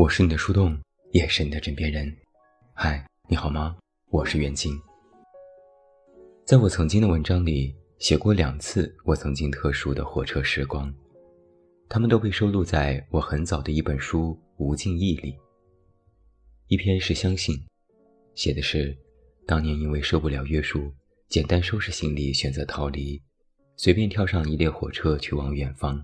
[0.00, 0.80] 我是你的树洞，
[1.12, 2.10] 也是你的枕边人。
[2.72, 3.76] 嗨，你好吗？
[4.08, 4.72] 我是袁静。
[6.46, 10.90] 在我曾经的文章里写过两次我曾经特殊的火车时光，
[11.86, 15.36] 他们都被收录在我很早的一本书《无尽意》里。
[16.68, 17.62] 一篇是相信，
[18.34, 18.96] 写的是
[19.46, 20.90] 当年因为受不了约束，
[21.28, 23.20] 简单收拾行李，选择逃离，
[23.76, 26.02] 随便跳上一列火车去往远方。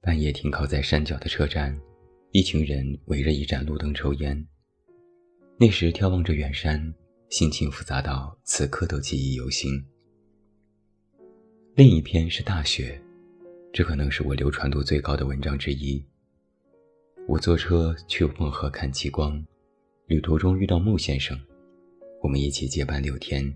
[0.00, 1.78] 半夜停靠在山脚的车站。
[2.34, 4.48] 一群人围着一盏路灯抽烟。
[5.58, 6.82] 那时眺望着远山，
[7.28, 9.70] 心情复杂到此刻都记忆犹新。
[11.74, 12.98] 另一篇是大雪，
[13.70, 16.02] 这可能是我流传度最高的文章之一。
[17.28, 19.44] 我坐车去漠河看极光，
[20.06, 21.38] 旅途中遇到穆先生，
[22.22, 23.54] 我们一起结伴六天。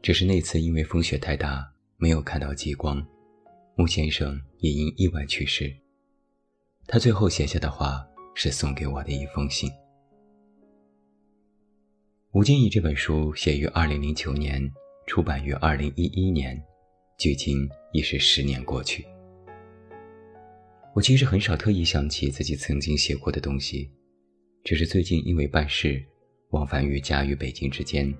[0.00, 3.06] 只是那次因为风雪太大，没有看到极光，
[3.76, 5.70] 穆先生也因意外去世。
[6.86, 9.70] 他最后写下的话是送给我的一封信。
[12.32, 14.70] 《吴敬义》这本书写于二零零九年，
[15.06, 16.60] 出版于二零一一年，
[17.18, 19.06] 距今已是十年过去。
[20.94, 23.90] 我其实很少特意想起自己曾经写过的东西，
[24.64, 26.02] 只是最近因为办事，
[26.50, 28.14] 往返于家与北京之间，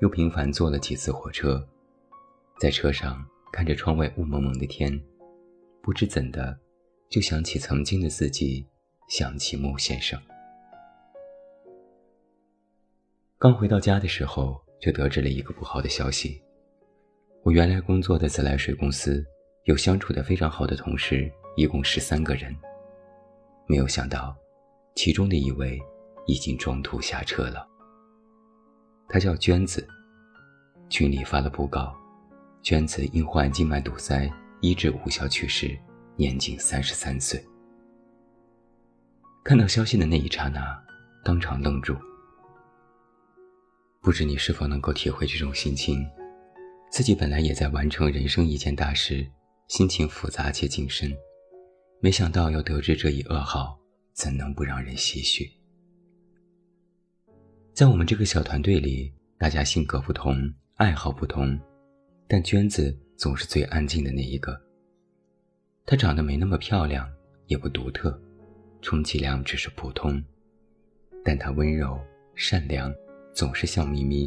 [0.00, 1.66] 又频繁坐了几次火车，
[2.60, 5.00] 在车上看着窗外雾蒙蒙的天，
[5.82, 6.63] 不知怎的。
[7.14, 8.66] 就想起曾经的自己，
[9.06, 10.20] 想起穆先生。
[13.38, 16.42] 刚回到家的时候，就得知了一个不好的消息：
[17.44, 19.24] 我原来工作的自来水公司，
[19.66, 22.52] 有相处的非常好的同事，一共十三个人。
[23.68, 24.36] 没有想到，
[24.96, 25.80] 其中的一位
[26.26, 27.64] 已经中途下车了。
[29.08, 29.86] 他叫娟子。
[30.90, 31.94] 群里发了布告：
[32.60, 34.28] 娟子因患静脉堵塞，
[34.60, 35.78] 医治无效去世。
[36.16, 37.42] 年仅三十三岁。
[39.42, 40.82] 看到消息的那一刹那，
[41.24, 41.96] 当场愣住。
[44.00, 46.06] 不知你是否能够体会这种心情？
[46.90, 49.26] 自己本来也在完成人生一件大事，
[49.66, 51.12] 心情复杂且谨慎，
[52.00, 53.76] 没想到要得知这一噩耗，
[54.12, 55.50] 怎能不让人唏嘘？
[57.72, 60.36] 在我们这个小团队里，大家性格不同，
[60.76, 61.58] 爱好不同，
[62.28, 64.56] 但娟子总是最安静的那一个。
[65.86, 67.06] 她长得没那么漂亮，
[67.46, 68.18] 也不独特，
[68.80, 70.22] 充其量只是普通。
[71.22, 72.00] 但她温柔
[72.34, 72.92] 善良，
[73.34, 74.26] 总是笑眯眯。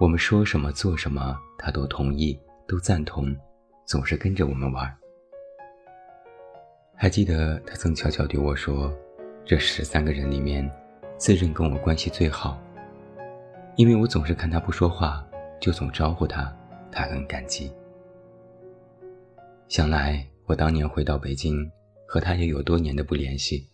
[0.00, 3.36] 我们说什么做什么，她都同意，都赞同，
[3.84, 4.90] 总是跟着我们玩。
[6.96, 8.90] 还记得她曾悄悄对我说
[9.44, 10.68] ：“这十三个人里面，
[11.18, 12.58] 自认跟我关系最好，
[13.76, 15.22] 因为我总是看她不说话，
[15.60, 16.50] 就总招呼她，
[16.90, 17.70] 她很感激。”
[19.68, 20.26] 想来。
[20.46, 21.70] 我当年回到北京，
[22.06, 23.66] 和他也有多年的不联系，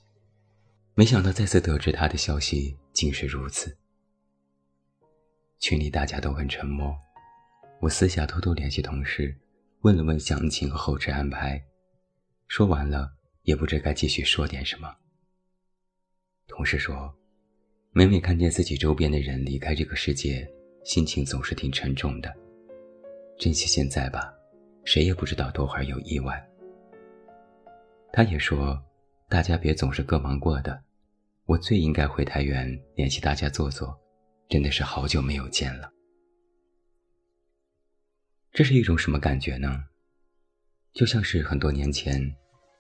[0.94, 3.76] 没想到再次得知他的消息竟是如此。
[5.59, 6.97] 群里大家都很沉默，
[7.80, 9.36] 我私下偷偷联系同事，
[9.80, 11.60] 问了问详情和后事安排，
[12.47, 13.10] 说完了
[13.42, 14.94] 也不知该继续说点什么。
[16.47, 17.12] 同事说，
[17.91, 20.48] 每每看见自己周边的人离开这个世界，
[20.84, 22.32] 心情总是挺沉重的。
[23.38, 24.32] 珍惜现在吧，
[24.84, 26.47] 谁也不知道多会儿有意外。
[28.12, 28.82] 他也说
[29.28, 30.82] ：“大家别总是各忙各的，
[31.44, 33.97] 我最应该回太原联系大家坐坐，
[34.48, 35.91] 真的是好久没有见了。”
[38.53, 39.84] 这是一种什么感觉呢？
[40.93, 42.34] 就像是很多年前，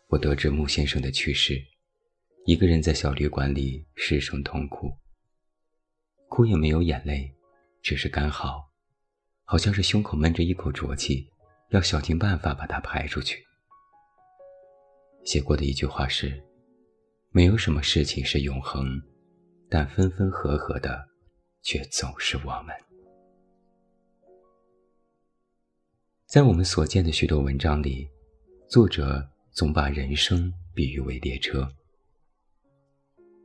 [0.08, 1.62] 我得知穆先生的去世，
[2.44, 4.90] 一个人在小旅馆里失声痛哭，
[6.28, 7.32] 哭也没有眼泪，
[7.82, 8.68] 只是干嚎，
[9.44, 11.30] 好像是胸口闷着一口浊气，
[11.68, 13.46] 要想尽办法把它排出去。
[15.24, 16.42] 写过的一句话是
[17.30, 19.00] ：“没有什么事情是永恒，
[19.68, 21.06] 但分分合合的，
[21.62, 22.74] 却总是我们。”
[26.26, 28.08] 在我们所见的许多文章里，
[28.68, 31.68] 作者总把人生比喻为列车。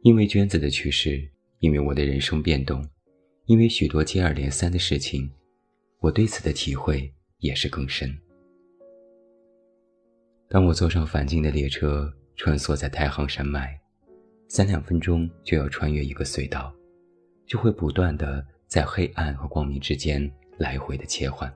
[0.03, 1.27] 因为娟子的去世，
[1.59, 2.87] 因为我的人生变动，
[3.45, 5.31] 因为许多接二连三的事情，
[5.99, 8.15] 我对此的体会也是更深。
[10.47, 13.79] 当我坐上返京的列车，穿梭在太行山脉，
[14.47, 16.73] 三两分钟就要穿越一个隧道，
[17.47, 21.51] 就会不断的在黑暗和光明之间来回的切换。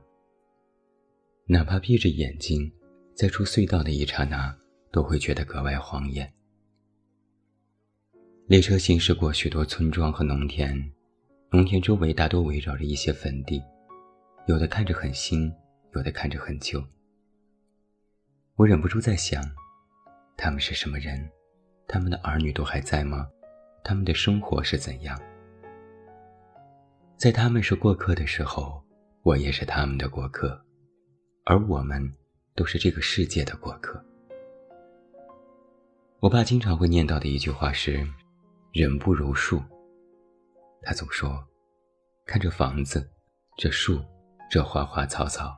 [1.45, 2.71] 哪怕闭着眼睛，
[3.13, 4.56] 在出隧道的一刹那，
[4.91, 6.31] 都会觉得格外晃眼。
[8.47, 10.91] 列车行驶过许多村庄和农田，
[11.51, 13.62] 农田周围大多围绕着一些坟地，
[14.47, 15.51] 有的看着很新，
[15.94, 16.83] 有的看着很旧。
[18.60, 19.42] 我忍不住在想，
[20.36, 21.18] 他们是什么人？
[21.88, 23.26] 他们的儿女都还在吗？
[23.86, 25.18] 他们的生活是怎样？
[27.16, 28.84] 在他们是过客的时候，
[29.24, 30.62] 我也是他们的过客，
[31.46, 32.04] 而我们
[32.54, 34.04] 都是这个世界的过客。
[36.20, 38.06] 我爸经常会念叨的一句话是
[38.76, 39.64] ：“人不如树。”
[40.84, 41.42] 他总说
[42.28, 43.10] ：“看这房子，
[43.58, 44.04] 这树，
[44.52, 45.58] 这花花草草，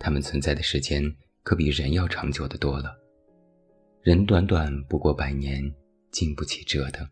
[0.00, 1.04] 它们存在的时间
[1.44, 2.96] 可比人要长久的多了。
[4.02, 5.72] 人短短不过百年，
[6.10, 7.06] 经不起折腾。”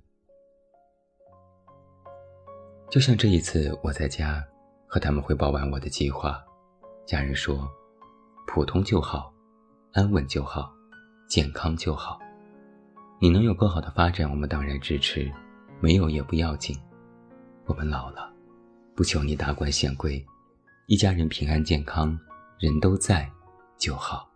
[2.91, 4.45] 就像这一次，我在家
[4.87, 6.43] 和他们汇报完我的计划，
[7.07, 7.69] 家人说
[8.49, 9.33] ：“普通就好，
[9.93, 10.73] 安稳就好，
[11.29, 12.19] 健康就好。
[13.21, 15.31] 你能有更好的发展，我们当然支持；
[15.81, 16.77] 没有也不要紧。
[17.67, 18.33] 我们老了，
[18.97, 20.25] 不求你达官显贵，
[20.87, 22.19] 一家人平安健康，
[22.59, 23.31] 人都在
[23.83, 24.31] 就好。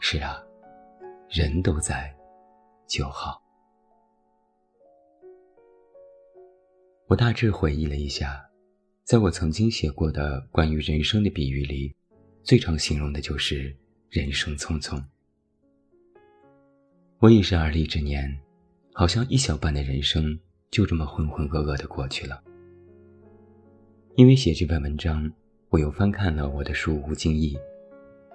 [0.00, 0.42] 是啊，
[1.30, 2.12] 人都在
[2.88, 3.40] 就好。”
[7.06, 8.44] 我大致回忆了一下，
[9.04, 11.94] 在我曾经写过的关于人生的比喻里，
[12.42, 13.72] 最常形容的就是
[14.10, 15.00] 人生匆匆。
[17.20, 18.36] 我已是而立之年，
[18.92, 20.36] 好像一小半的人生
[20.72, 22.42] 就这么浑浑噩噩的过去了。
[24.16, 25.32] 因为写这篇文章，
[25.72, 27.56] 我又翻看了我的书《无尽意》，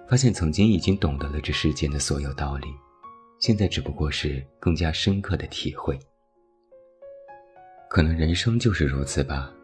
[0.08, 2.66] 发现曾经已经懂得了这世间的所有道理，
[3.38, 5.96] 现在只不过是更加深刻的体会。
[7.88, 9.54] 可能人生就是如此吧，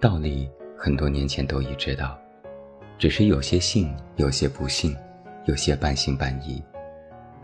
[0.00, 0.48] 道理
[0.78, 2.16] 很多年前都已知道，
[2.96, 4.96] 只是有些信，有些不信，
[5.46, 6.62] 有些半信半疑，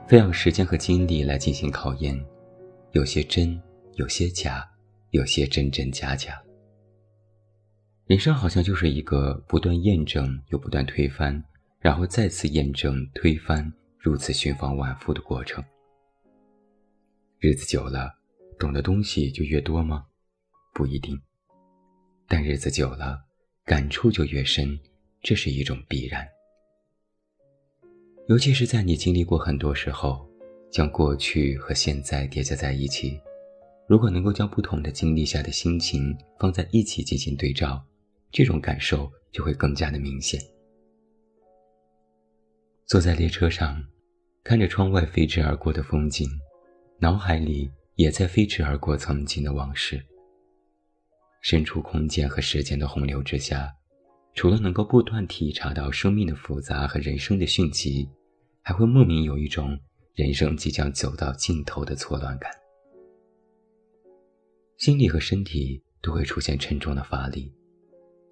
[0.06, 2.16] 非要时间和精力来进行考验，
[2.92, 3.60] 有些真，
[3.94, 4.64] 有些假，
[5.10, 6.40] 有些真真假假。
[8.06, 11.42] 人生好像就是一个不断验证又不断推翻，
[11.80, 15.62] 然后再次验证推翻，如此循环往复的过程。
[17.38, 18.14] 日子久了。
[18.58, 20.06] 懂的东西就越多吗？
[20.72, 21.20] 不一定。
[22.26, 23.22] 但日子久了，
[23.66, 24.78] 感触就越深，
[25.20, 26.26] 这是一种必然。
[28.28, 30.26] 尤其是在你经历过很多时候，
[30.70, 33.20] 将过去和现在叠加在一起，
[33.86, 37.84] 如果能够将不同的经历下的心情放在一起进行对照，
[38.36, 40.38] 这种感受就会更加的明显。
[42.84, 43.82] 坐在列车上，
[44.44, 46.28] 看着窗外飞驰而过的风景，
[46.98, 47.70] 脑海里。
[47.94, 49.98] 也在飞驰而过曾经的往事。
[51.40, 53.74] 身处空间和时间的洪流之下，
[54.34, 58.06] 除了能够不断体察到生命的复杂和人生的迅疾，
[58.60, 59.80] 还会莫名有一种
[60.12, 62.52] 人生即将走到尽头的错乱感。
[64.76, 67.50] 心理和身体都会出现沉重的乏力，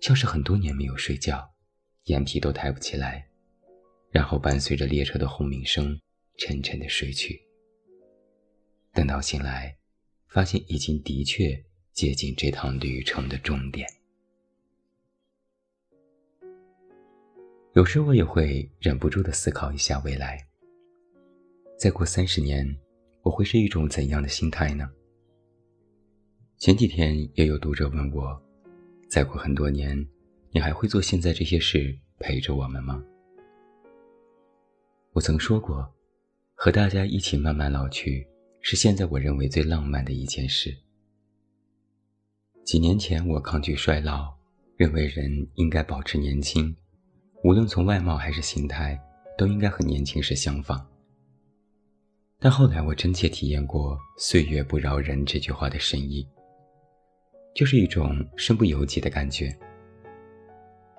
[0.04, 1.50] 像是很多年没有睡觉，
[2.08, 3.26] 眼皮都抬不起来，
[4.10, 5.98] 然后伴随着列车的轰鸣声，
[6.36, 7.40] 沉沉的睡去。
[8.92, 9.74] 等到醒来，
[10.26, 11.58] 发现已经的确
[11.94, 13.88] 接近这趟旅程的终点。
[17.72, 20.38] 有时我也会忍不住的思考一下未来。
[21.78, 22.76] 再过三十年，
[23.22, 24.86] 我会是一种怎样的心态呢？
[26.58, 28.43] 前几天也有读者问我，
[29.14, 29.96] 再过很多年，
[30.50, 33.00] 你还会做现在这些事陪着我们吗？
[35.12, 35.88] 我曾说过，
[36.56, 38.26] 和大家一起慢慢老去。
[38.60, 40.76] 是现在我认为最浪漫的一件事。
[42.64, 44.34] 几年前，我抗拒衰老，
[44.76, 46.74] 认为人应该保持年轻，
[47.44, 49.00] 无论从外貌还是心态，
[49.38, 50.84] 都应该和年轻时相仿。
[52.40, 56.26] 但后来，我真切体验过“岁月不饶人”这句话的深意，
[57.54, 59.56] 就是一种身不由己的感觉。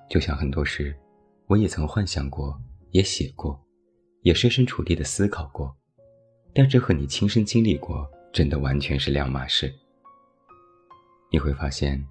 [0.09, 0.95] 就像很多事，
[1.47, 2.57] 我也曾幻想过，
[2.91, 3.59] 也写过，
[4.21, 5.75] 也设身处地的思考过。
[6.53, 9.73] 但这和你亲身经历过，真的完全是两码事。
[11.29, 12.01] 你会发现，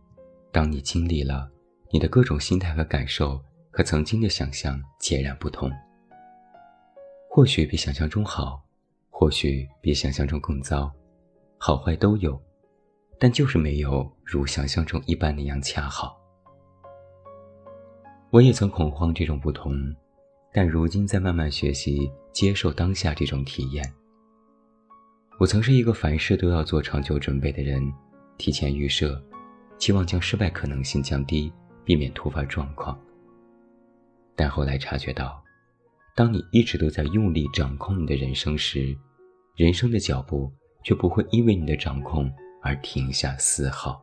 [0.53, 1.51] 当你经历了，
[1.91, 5.71] 你的各种心态和感受和曾经的想象截然不同。
[7.31, 8.63] 或许比想象中好，
[9.09, 10.93] 或许比想象中更糟，
[11.57, 12.39] 好坏都有，
[13.19, 16.21] 但就是没有如想象中一般那样恰好。
[18.31, 19.73] 我也曾恐慌这种不同，
[20.53, 23.85] 但如今在慢慢学习接受当下这种体验。
[25.39, 27.83] 我曾是一个凡事都要做长久准备的人，
[28.39, 29.21] 提前预设，
[29.79, 31.53] 期望将失败可能性降低，
[31.85, 32.99] 避免突发状况。
[34.37, 35.41] 但后来察觉到，
[36.17, 38.97] 当你一直都在用力掌控你的人生时，
[39.57, 40.53] 人生的脚步
[40.83, 42.29] 却不会因为你的掌控
[42.65, 44.03] 而停下丝毫。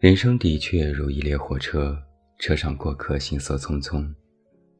[0.00, 1.94] 人生的确如一列火车，
[2.38, 4.10] 车上过客行色匆匆，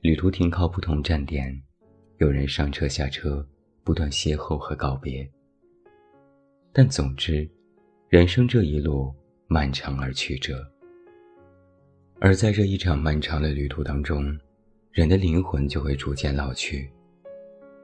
[0.00, 1.54] 旅途停靠不同站点。
[2.16, 3.46] 有人上车下车，
[3.84, 5.30] 不断邂逅和告别。
[6.72, 7.46] 但总之，
[8.08, 9.14] 人生这一路
[9.46, 10.66] 漫长而曲折。
[12.18, 14.34] 而在这一场漫长的旅途当中，
[14.90, 16.90] 人的灵魂就会逐渐老去。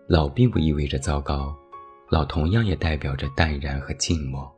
[0.09, 1.55] 老并不意味着糟糕，
[2.13, 4.55] 老同样也代表着淡然和静默。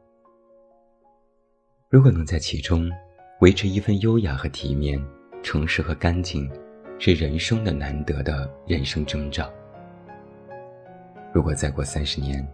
[1.88, 2.90] 如果能在其中
[3.40, 5.00] 维持一份优雅和体面、
[5.40, 6.50] 诚实和干净，
[6.98, 9.48] 是人生的难得的人生征兆。
[11.32, 12.44] 如果再过三十年，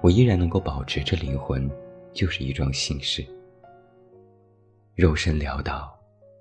[0.00, 1.70] 我依然能够保持着灵魂，
[2.14, 3.22] 就是一桩幸事。
[4.94, 5.94] 肉身潦倒，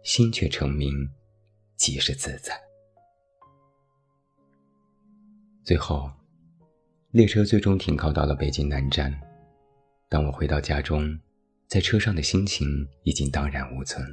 [0.04, 0.94] 心却澄明，
[1.76, 2.58] 即是自在。
[5.66, 6.10] 最后，
[7.12, 9.18] 列车最终停靠到了北京南站。
[10.10, 11.18] 当我回到家中，
[11.66, 12.68] 在车上的心情
[13.04, 14.06] 已经荡然无存。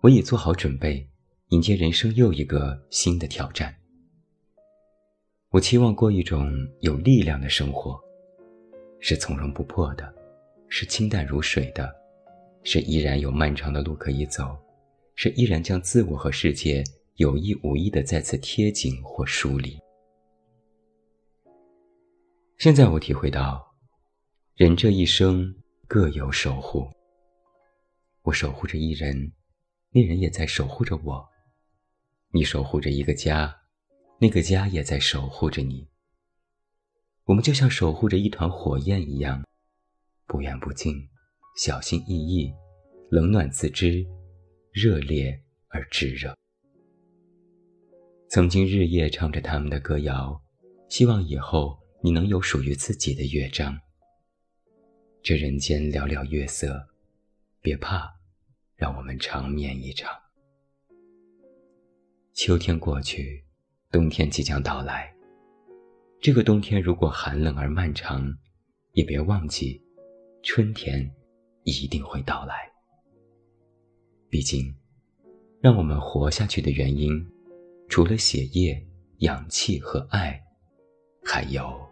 [0.00, 1.06] 我已做好准备，
[1.48, 3.74] 迎接人生又一个新的挑战。
[5.50, 8.00] 我期望过一种有力量的生活，
[8.98, 10.10] 是从容不迫的，
[10.70, 11.94] 是清淡如水的，
[12.64, 14.56] 是依然有漫长的路可以走，
[15.16, 16.82] 是依然将自我和世界
[17.16, 19.78] 有意无意的再次贴紧或疏离。
[22.62, 23.74] 现在我体会到，
[24.54, 25.52] 人这一生
[25.88, 26.88] 各有守护。
[28.22, 29.32] 我守护着一人，
[29.90, 31.28] 那人也在守护着我。
[32.30, 33.52] 你守护着一个家，
[34.20, 35.88] 那个家也在守护着你。
[37.24, 39.44] 我们就像守护着一团火焰一样，
[40.28, 40.94] 不远不近，
[41.56, 42.54] 小心翼翼，
[43.10, 44.06] 冷暖自知，
[44.70, 46.32] 热烈而炙热。
[48.28, 50.40] 曾经日夜唱着他们的歌谣，
[50.88, 51.81] 希望以后。
[52.04, 53.78] 你能有属于自己的乐章。
[55.22, 56.88] 这人间寥寥月色，
[57.60, 58.12] 别怕，
[58.74, 60.10] 让我们长眠一场。
[62.32, 63.44] 秋天过去，
[63.88, 65.14] 冬天即将到来。
[66.20, 68.36] 这个冬天如果寒冷而漫长，
[68.94, 69.80] 也别忘记，
[70.42, 71.08] 春天
[71.62, 72.68] 一定会到来。
[74.28, 74.74] 毕竟，
[75.60, 77.24] 让我们活下去的原因，
[77.88, 78.84] 除了血液、
[79.18, 80.42] 氧气和爱，
[81.22, 81.91] 还有。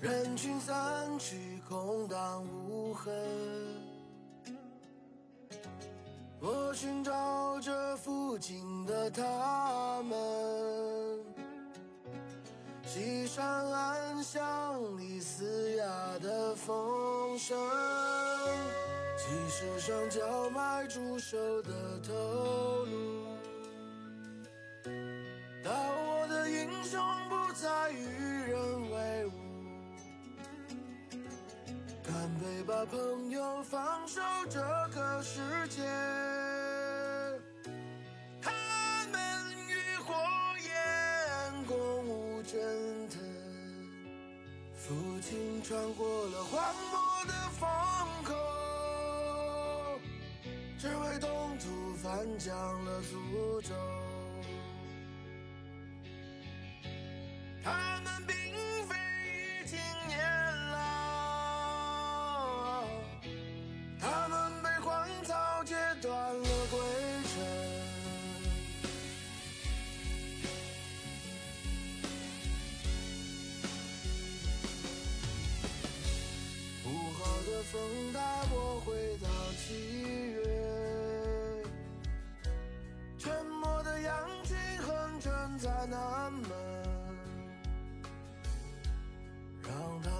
[0.00, 3.12] 人群散去，空荡无痕。
[6.40, 10.18] 我寻找着附近的他们，
[12.86, 15.84] 西山暗巷里嘶哑
[16.20, 17.58] 的风声，
[19.18, 23.26] 即使双叫卖出手的头颅，
[25.62, 28.39] 当我的英雄不再与
[32.40, 34.18] 别把朋友放手
[34.48, 34.58] 这
[34.94, 35.82] 个世界，
[38.40, 38.50] 他
[39.12, 39.20] 们
[39.68, 40.14] 与火
[40.64, 41.76] 焰共
[42.08, 42.58] 舞蒸
[43.10, 43.20] 腾。
[44.74, 47.68] 父亲穿过了荒漠的风
[48.24, 48.34] 口，
[50.78, 52.56] 只为东土翻江
[52.86, 53.74] 了苏州。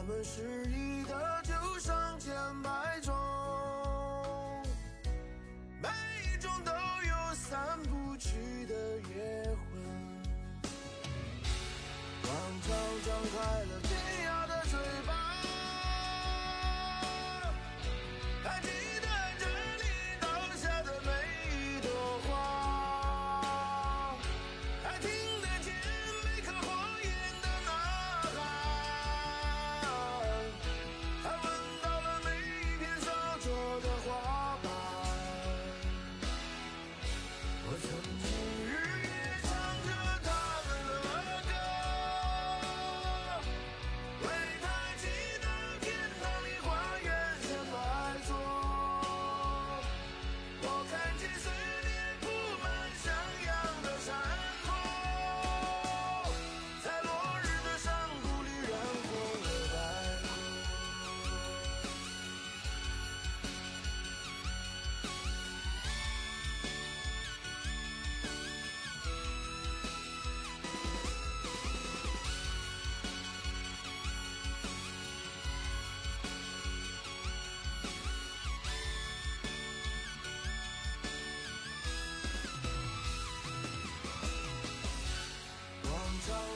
[0.01, 0.41] 我们失
[0.71, 3.15] 意的就上千百种，
[5.83, 5.91] 每
[6.25, 8.31] 一种都有散不去
[8.65, 8.75] 的
[9.15, 9.63] 夜魂，
[12.23, 12.71] 广场
[13.05, 13.73] 张开了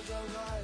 [0.06, 0.63] the light.